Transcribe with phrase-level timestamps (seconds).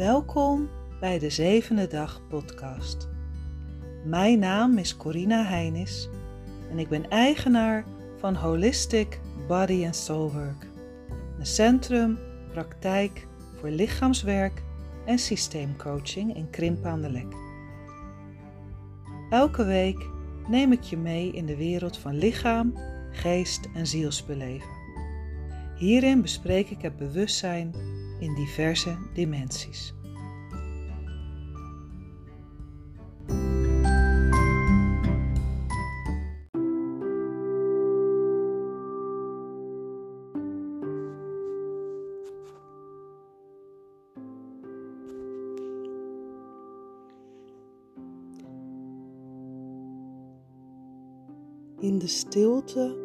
[0.00, 0.68] Welkom
[1.00, 3.08] bij de Zevende Dag Podcast.
[4.04, 6.08] Mijn naam is Corina Heinis
[6.70, 7.84] en ik ben eigenaar
[8.18, 10.66] van Holistic Body and Soul Work,
[11.38, 12.18] een centrum,
[12.52, 14.62] praktijk voor lichaamswerk
[15.06, 17.34] en systeemcoaching in Krimp aan de Lek.
[19.30, 20.06] Elke week
[20.48, 22.78] neem ik je mee in de wereld van lichaam,
[23.10, 24.70] geest en zielsbeleven.
[25.76, 27.74] Hierin bespreek ik het bewustzijn
[28.20, 29.94] in diverse dimensies.
[51.80, 52.96] In de stilte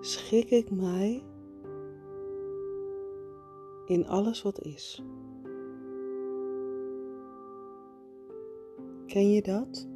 [0.00, 1.22] schik ik mij
[3.88, 5.02] in alles wat is.
[9.06, 9.88] Ken je dat?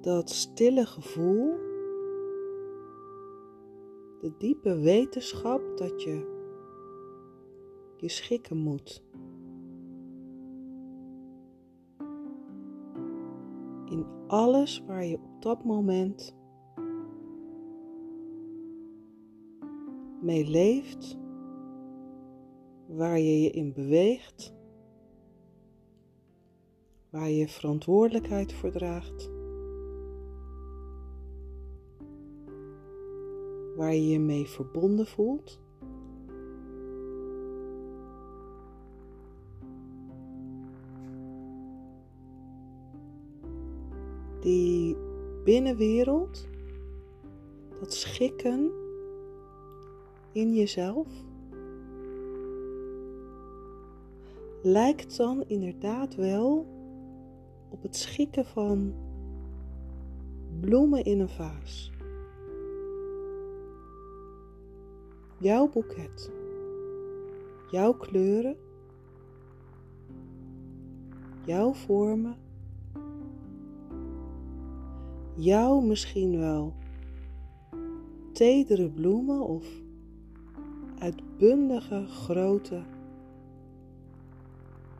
[0.00, 1.52] Dat stille gevoel,
[4.20, 6.38] de diepe wetenschap dat je
[7.96, 9.04] je schikken moet.
[13.84, 16.38] In alles waar je op dat moment
[20.38, 21.18] leeft,
[22.86, 24.54] waar je je in beweegt,
[27.10, 29.30] waar je verantwoordelijkheid voor draagt,
[33.76, 35.60] waar je je mee verbonden voelt.
[44.40, 44.96] Die
[45.44, 46.48] binnenwereld,
[47.80, 48.79] dat schikken
[50.32, 51.08] in jezelf?
[54.62, 56.66] Lijkt dan inderdaad wel
[57.68, 58.94] op het schikken van
[60.60, 61.90] bloemen in een vaas.
[65.38, 66.30] Jouw boeket,
[67.70, 68.56] jouw kleuren,
[71.44, 72.36] jouw vormen,
[75.34, 76.74] jouw misschien wel
[78.32, 79.64] tedere bloemen of
[81.40, 82.82] uitbundige grote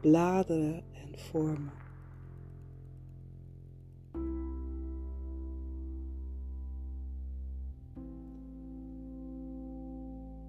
[0.01, 1.73] bladeren en vormen.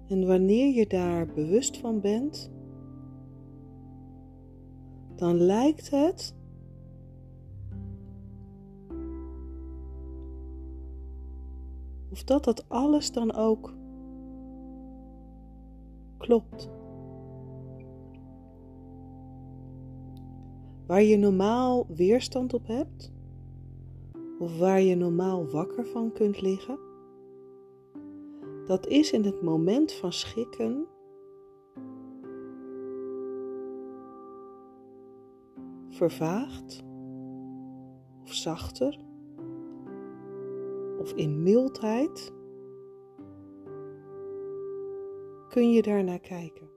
[0.08, 2.50] En wanneer je daar bewust van bent,
[5.16, 6.34] dan lijkt het
[12.10, 13.80] of dat dat alles dan ook
[16.22, 16.70] klopt.
[20.86, 23.12] Waar je normaal weerstand op hebt,
[24.38, 26.78] of waar je normaal wakker van kunt liggen,
[28.66, 30.86] dat is in het moment van schikken
[35.88, 36.82] vervaagd
[38.22, 38.98] of zachter
[40.98, 42.32] of in mildheid
[45.52, 46.68] kun je daar naar kijken.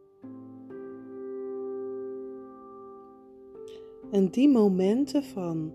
[4.12, 5.72] En die momenten van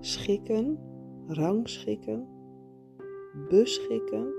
[0.00, 0.78] schikken,
[1.26, 2.28] rangschikken,
[3.48, 4.34] beschikken,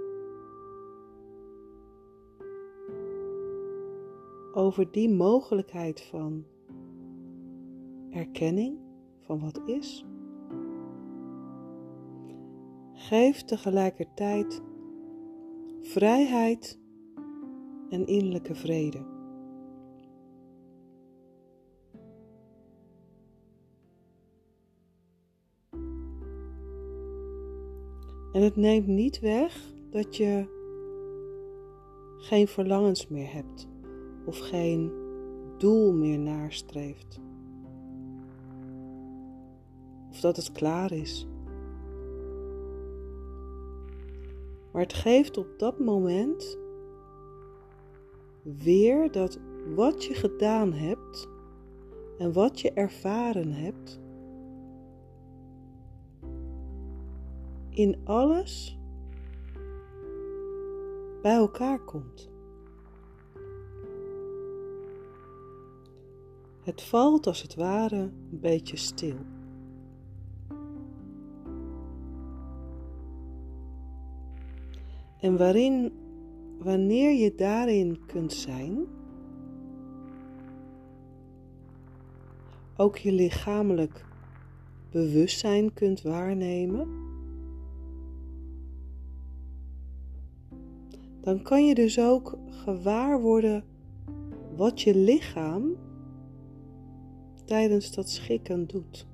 [4.54, 6.46] over die mogelijkheid van
[8.10, 8.78] erkenning
[9.22, 10.06] van wat is,
[12.94, 14.62] geef tegelijkertijd
[15.88, 16.80] vrijheid
[17.90, 19.06] en innerlijke vrede.
[28.32, 30.56] En het neemt niet weg dat je
[32.18, 33.68] geen verlangens meer hebt
[34.26, 34.92] of geen
[35.58, 37.20] doel meer nastreeft.
[40.10, 41.28] Of dat het klaar is.
[44.78, 46.58] Maar het geeft op dat moment
[48.42, 49.40] weer dat
[49.76, 51.30] wat je gedaan hebt
[52.18, 54.00] en wat je ervaren hebt,
[57.70, 58.80] in alles
[61.22, 62.30] bij elkaar komt.
[66.62, 69.18] Het valt als het ware een beetje stil.
[75.20, 75.92] En waarin,
[76.60, 78.86] wanneer je daarin kunt zijn,
[82.78, 84.06] ook je lichamelijk
[84.92, 86.88] bewustzijn kunt waarnemen,
[91.22, 93.64] dan kan je dus ook gewaar worden
[94.56, 95.76] wat je lichaam
[97.46, 99.08] tijdens dat schikken doet.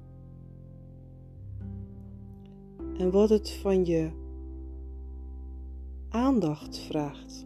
[2.97, 4.21] En wat het van je
[6.13, 7.45] aandacht vraagt.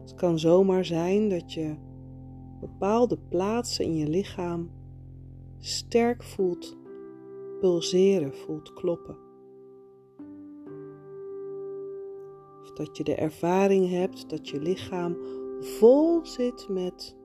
[0.00, 1.74] Het kan zomaar zijn dat je
[2.60, 4.70] bepaalde plaatsen in je lichaam
[5.58, 6.76] sterk voelt
[7.60, 9.16] pulseren, voelt kloppen.
[12.62, 15.16] Of dat je de ervaring hebt dat je lichaam
[15.60, 17.16] vol zit met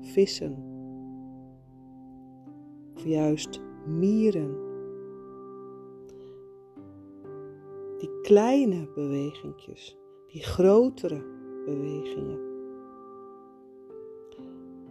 [0.00, 0.56] vissen.
[2.94, 4.71] Of juist mieren.
[8.32, 11.24] Kleine bewegingjes, die grotere
[11.64, 12.38] bewegingen.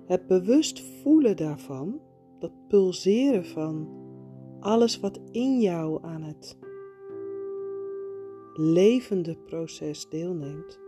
[0.06, 2.02] Het bewust voelen daarvan,
[2.40, 3.90] dat pulseren van
[4.60, 6.58] alles wat in jou aan het
[8.54, 10.80] levende proces deelneemt,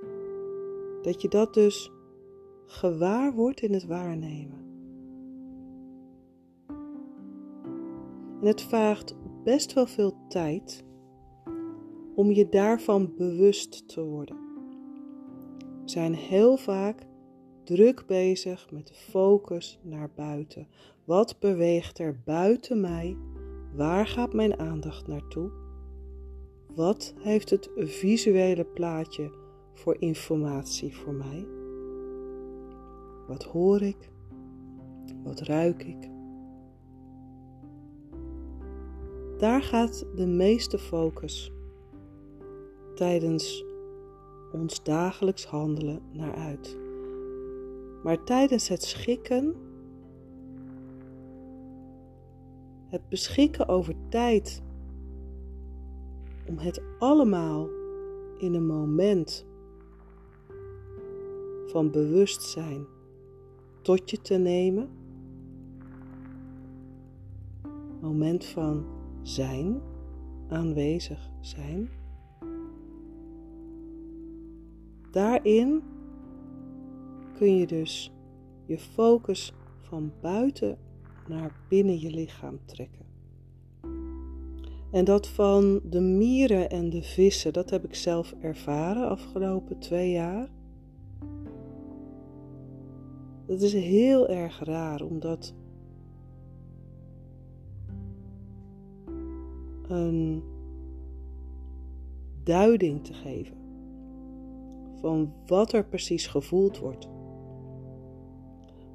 [1.02, 1.92] dat je dat dus
[2.66, 4.66] gewaar wordt in het waarnemen.
[8.42, 10.92] En het vraagt best wel veel tijd
[12.16, 14.36] om je daarvan bewust te worden.
[15.58, 17.06] We zijn heel vaak
[17.64, 20.68] druk bezig met de focus naar buiten.
[21.04, 23.18] Wat beweegt er buiten mij?
[23.76, 25.52] Waar gaat mijn aandacht naartoe?
[26.76, 29.32] Wat heeft het visuele plaatje
[29.74, 31.48] voor informatie voor mij?
[33.28, 34.12] Wat hoor ik?
[35.24, 36.10] Wat ruik ik?
[39.38, 41.52] Daar gaat de meeste focus
[42.96, 43.66] tijdens
[44.52, 46.78] ons dagelijks handelen naar uit.
[48.04, 49.56] Maar tijdens het schikken,
[52.88, 54.62] het beschikken over tijd
[56.48, 57.70] om het allemaal
[58.38, 59.46] in een moment
[61.66, 62.86] van bewustzijn
[63.82, 64.90] tot je te nemen,
[68.02, 68.86] moment van
[69.22, 69.82] zijn,
[70.50, 71.90] aanwezig zijn.
[75.14, 75.84] Daarin
[77.38, 78.12] kun je dus
[78.66, 80.78] je focus van buiten
[81.28, 83.06] naar binnen je lichaam trekken.
[84.92, 90.12] En dat van de mieren en de vissen, dat heb ik zelf ervaren afgelopen twee
[90.12, 90.50] jaar.
[93.46, 95.54] Dat is heel erg raar, omdat
[99.88, 100.44] een
[102.44, 103.63] duiding te geven
[105.04, 107.10] van wat er precies gevoeld wordt.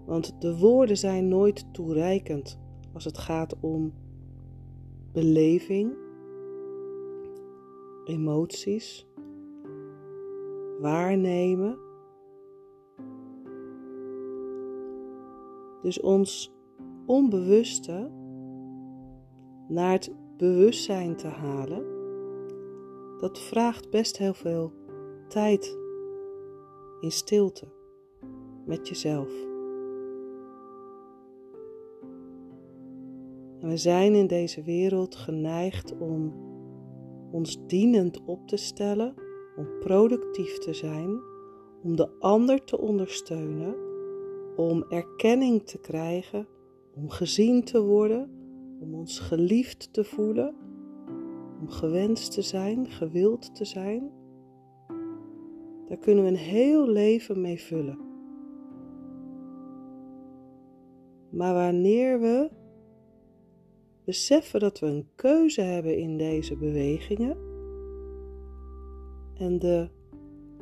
[0.06, 2.58] Want de woorden zijn nooit toereikend
[2.92, 3.92] als het gaat om
[5.12, 5.96] beleving,
[8.04, 9.06] emoties,
[10.80, 11.78] waarnemen.
[15.82, 16.52] Dus ons
[17.06, 18.10] onbewuste
[19.68, 21.84] naar het bewustzijn te halen,
[23.18, 24.72] dat vraagt best heel veel
[25.28, 25.86] tijd
[27.00, 27.68] in stilte
[28.66, 29.46] met jezelf.
[33.60, 36.32] We zijn in deze wereld geneigd om
[37.30, 39.14] ons dienend op te stellen,
[39.56, 41.20] om productief te zijn,
[41.82, 43.74] om de ander te ondersteunen,
[44.56, 46.46] om erkenning te krijgen,
[46.94, 48.30] om gezien te worden,
[48.80, 50.54] om ons geliefd te voelen,
[51.60, 54.10] om gewenst te zijn, gewild te zijn.
[55.88, 57.98] Daar kunnen we een heel leven mee vullen.
[61.30, 62.50] Maar wanneer we
[64.04, 67.36] beseffen dat we een keuze hebben in deze bewegingen
[69.34, 69.88] en de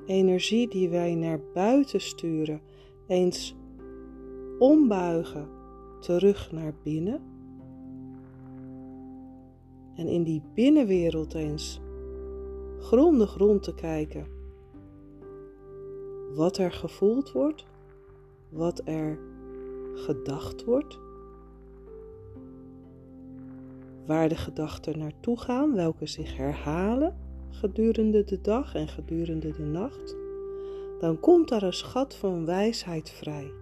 [0.07, 2.61] energie die wij naar buiten sturen
[3.07, 3.57] eens
[4.59, 5.49] ombuigen
[6.01, 7.21] terug naar binnen
[9.95, 11.81] en in die binnenwereld eens
[12.79, 14.36] grondig rond te kijken
[16.35, 17.67] wat er gevoeld wordt,
[18.49, 19.19] wat er
[19.95, 20.99] gedacht wordt
[24.07, 27.17] waar de gedachten naartoe gaan, welke zich herhalen
[27.51, 30.17] gedurende de dag en gedurende de nacht,
[30.99, 33.53] dan komt daar een schat van wijsheid vrij.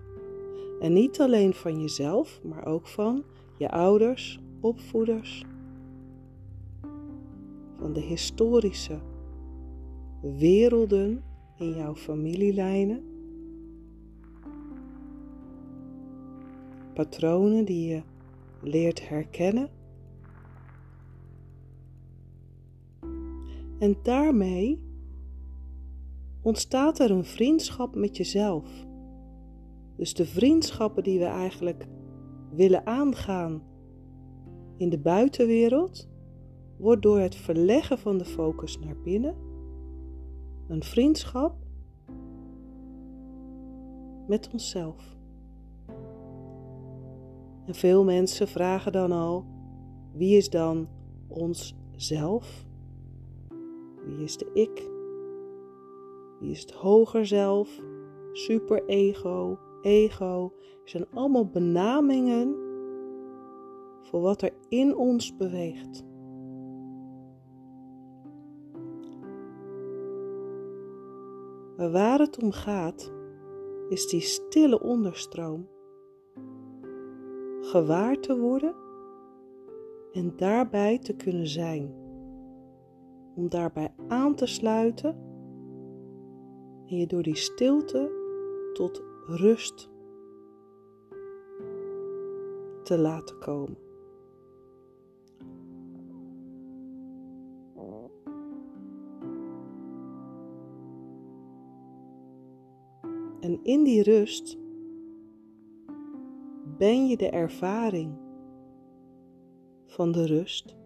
[0.81, 3.25] En niet alleen van jezelf, maar ook van
[3.59, 5.45] je ouders, opvoeders,
[7.79, 8.99] van de historische
[10.21, 11.23] werelden
[11.59, 13.03] in jouw familielijnen.
[16.95, 18.03] Patronen die je
[18.63, 19.69] leert herkennen.
[23.79, 24.83] En daarmee
[26.43, 28.87] ontstaat er een vriendschap met jezelf.
[29.97, 31.87] Dus de vriendschappen die we eigenlijk
[32.51, 33.63] willen aangaan
[34.77, 36.09] in de buitenwereld,
[36.77, 39.54] wordt door het verleggen van de focus naar binnen
[40.69, 41.57] een vriendschap
[44.27, 45.17] met onszelf.
[47.67, 49.45] En veel mensen vragen dan al:
[50.13, 50.89] wie is dan
[51.29, 52.67] ons zelf?
[54.05, 54.91] Wie is de ik?
[56.41, 57.83] Wie is het hoger zelf?
[58.33, 60.53] Superego, ego.
[60.85, 62.55] Er zijn allemaal benamingen
[64.03, 66.05] voor wat er in ons beweegt.
[71.93, 73.13] Waar het om gaat,
[73.89, 75.69] is die stille onderstroom.
[77.61, 78.75] Gewaar te worden
[80.13, 81.95] en daarbij te kunnen zijn.
[83.35, 85.15] Om daarbij aan te sluiten
[86.87, 88.11] en je door die stilte
[88.73, 89.91] tot rust
[92.83, 93.84] te laten komen.
[103.65, 104.59] In die rust
[106.79, 108.17] ben je de ervaring
[109.87, 110.77] van de rust.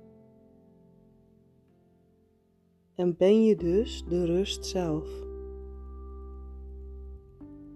[2.94, 5.08] En ben je dus de rust zelf.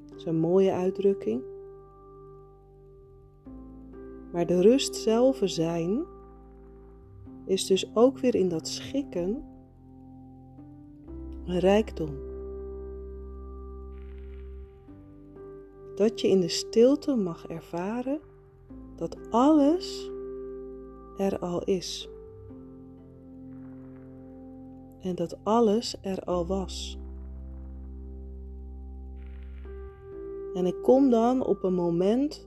[0.06, 1.42] Dat is een mooie uitdrukking.
[4.32, 6.04] Maar de rust zelf zijn
[7.44, 9.44] is dus ook weer in dat schikken
[11.44, 12.31] een rijkdom.
[15.94, 18.20] Dat je in de stilte mag ervaren
[18.96, 20.10] dat alles
[21.16, 22.08] er al is.
[25.00, 26.98] En dat alles er al was.
[30.54, 32.46] En ik kom dan op een moment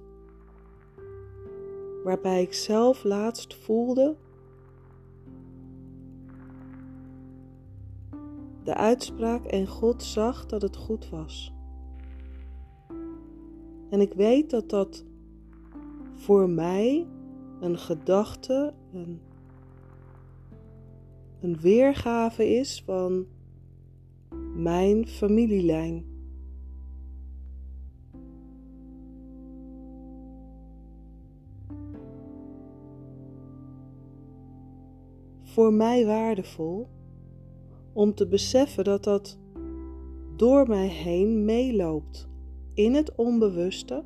[2.04, 4.16] waarbij ik zelf laatst voelde
[8.64, 11.55] de uitspraak en God zag dat het goed was.
[13.90, 15.06] En ik weet dat dat
[16.14, 17.08] voor mij
[17.60, 19.22] een gedachte, een,
[21.40, 23.26] een weergave is van
[24.56, 26.06] mijn familielijn.
[35.44, 36.88] Voor mij waardevol
[37.94, 39.40] om te beseffen dat dat
[40.36, 42.30] door mij heen meeloopt
[42.76, 44.04] in het onbewuste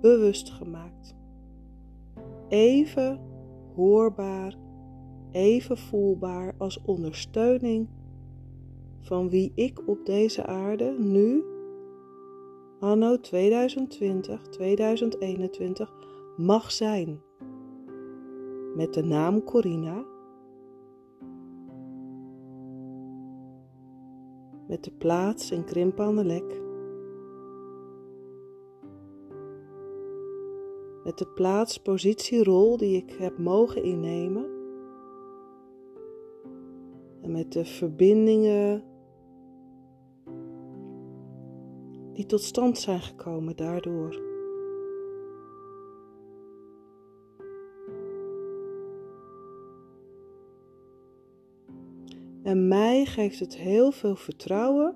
[0.00, 1.16] bewust gemaakt.
[2.48, 3.20] Even
[3.74, 4.56] hoorbaar,
[5.30, 7.88] even voelbaar als ondersteuning
[9.00, 11.44] van wie ik op deze aarde nu,
[12.80, 15.92] anno 2020, 2021,
[16.36, 17.20] mag zijn.
[18.76, 20.04] Met de naam Corina.
[24.68, 26.63] Met de plaats in Krimpanelek
[31.04, 34.46] met de plaats, positie, rol die ik heb mogen innemen.
[37.22, 38.82] En met de verbindingen
[42.12, 44.32] die tot stand zijn gekomen daardoor.
[52.42, 54.94] En mij geeft het heel veel vertrouwen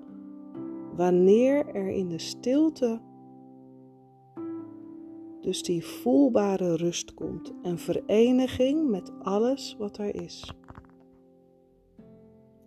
[0.95, 3.01] wanneer er in de stilte
[5.49, 10.53] dus die voelbare rust komt en vereniging met alles wat er is.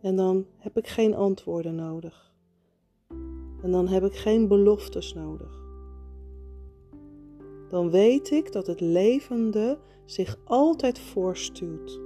[0.01, 2.35] En dan heb ik geen antwoorden nodig.
[3.63, 5.63] En dan heb ik geen beloftes nodig.
[7.69, 12.01] Dan weet ik dat het levende zich altijd voorstuurt.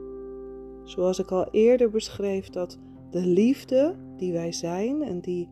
[0.85, 2.78] Zoals ik al eerder beschreef, dat
[3.11, 5.49] de liefde die wij zijn en die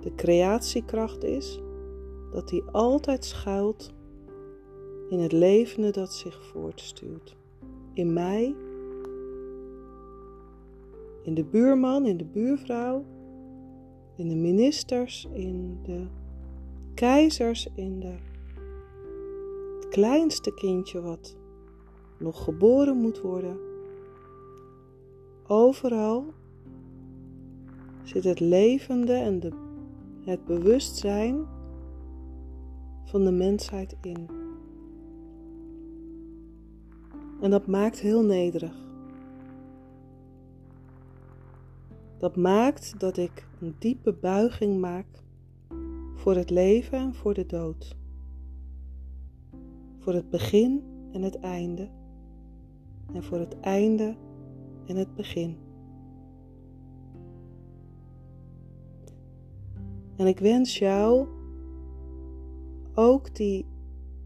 [0.00, 1.60] de creatiekracht is,
[2.32, 3.94] dat die altijd schuilt
[5.08, 7.36] in het levende dat zich voortstuurt.
[7.92, 8.54] In mij,
[11.22, 13.04] in de buurman, in de buurvrouw,
[14.16, 16.06] in de ministers, in de
[16.94, 18.14] keizers, in de,
[19.74, 21.36] het kleinste kindje wat
[22.18, 23.58] nog geboren moet worden.
[25.46, 26.34] overal
[28.02, 29.52] zit het levende en de,
[30.24, 31.46] het bewustzijn
[33.04, 34.45] van de mensheid in.
[37.40, 38.84] En dat maakt heel nederig.
[42.18, 45.06] Dat maakt dat ik een diepe buiging maak
[46.14, 47.96] voor het leven en voor de dood.
[49.98, 51.88] Voor het begin en het einde.
[53.12, 54.16] En voor het einde
[54.86, 55.56] en het begin.
[60.16, 61.26] En ik wens jou
[62.94, 63.66] ook die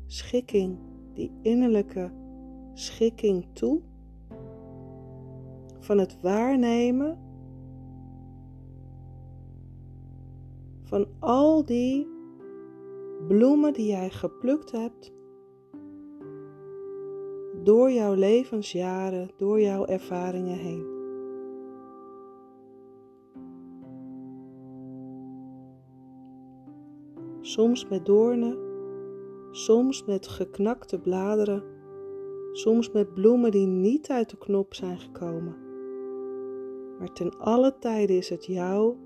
[0.07, 0.79] schikking,
[1.15, 2.11] die innerlijke
[2.73, 3.81] schikking toe
[5.79, 7.19] van het waarnemen
[10.83, 12.09] van al die
[13.29, 15.13] bloemen die jij geplukt hebt
[17.63, 20.99] door jouw levensjaren, door jouw ervaringen heen.
[27.41, 28.59] Soms met doornen,
[29.51, 31.63] soms met geknakte bladeren,
[32.53, 35.57] soms met bloemen die niet uit de knop zijn gekomen.
[36.99, 38.97] Maar ten alle tijde is het jouw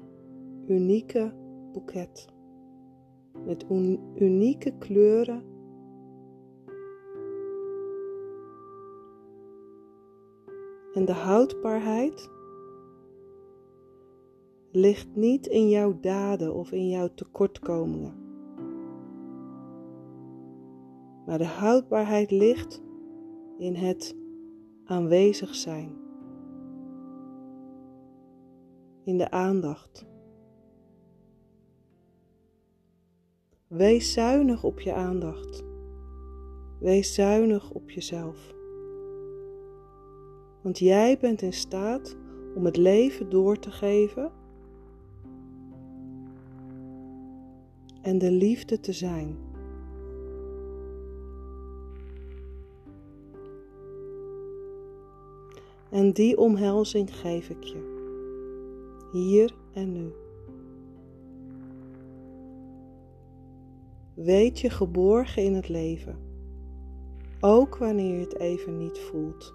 [0.66, 1.32] unieke
[1.72, 2.32] boeket
[3.44, 3.64] met
[4.14, 5.42] unieke kleuren.
[10.92, 12.30] En de houdbaarheid
[14.70, 18.22] ligt niet in jouw daden of in jouw tekortkomingen.
[21.26, 22.82] Maar de houdbaarheid ligt
[23.58, 24.16] in het
[24.84, 25.96] aanwezig zijn.
[29.04, 30.06] In de aandacht.
[33.66, 35.64] Wees zuinig op je aandacht.
[36.80, 38.54] Wees zuinig op jezelf.
[40.62, 42.16] Want jij bent in staat
[42.54, 44.32] om het leven door te geven
[48.02, 49.53] en de liefde te zijn.
[55.94, 57.82] En die omhelzing geef ik je,
[59.12, 60.12] hier en nu.
[64.14, 66.18] Weet je geborgen in het leven,
[67.40, 69.54] ook wanneer je het even niet voelt.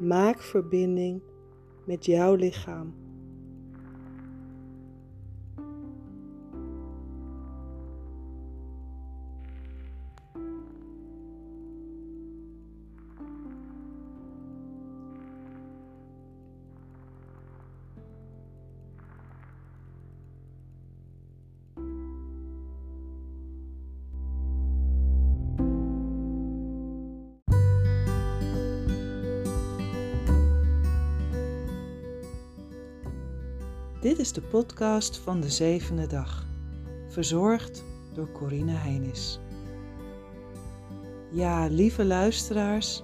[0.00, 1.22] Maak verbinding
[1.84, 3.03] met jouw lichaam.
[34.04, 36.46] Dit is de podcast van de zevende dag,
[37.08, 39.40] verzorgd door Corine Heinis.
[41.32, 43.02] Ja, lieve luisteraars,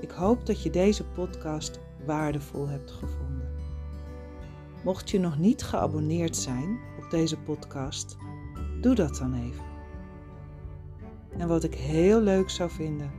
[0.00, 3.54] ik hoop dat je deze podcast waardevol hebt gevonden.
[4.84, 8.16] Mocht je nog niet geabonneerd zijn op deze podcast,
[8.80, 9.64] doe dat dan even.
[11.38, 13.10] En wat ik heel leuk zou vinden,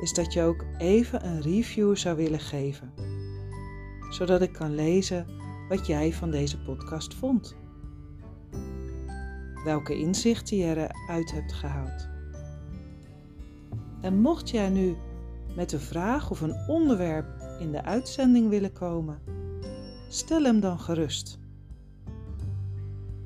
[0.00, 2.92] is dat je ook even een review zou willen geven,
[4.10, 7.56] zodat ik kan lezen wat jij van deze podcast vond.
[9.64, 12.08] Welke inzichten je eruit hebt gehaald.
[14.00, 14.96] En mocht jij nu
[15.56, 17.26] met een vraag of een onderwerp
[17.60, 19.18] in de uitzending willen komen,
[20.08, 21.38] stel hem dan gerust.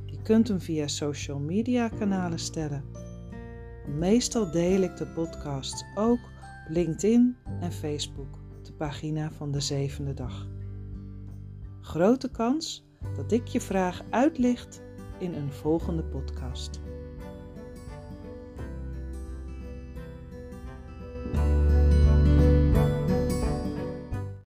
[0.04, 2.84] Je kunt hem via social media kanalen stellen.
[3.98, 6.30] Meestal deel ik de podcast ook op
[6.68, 10.56] LinkedIn en Facebook, de pagina van de zevende dag
[11.88, 12.84] grote kans
[13.16, 14.82] dat ik je vraag uitlicht
[15.18, 16.80] in een volgende podcast.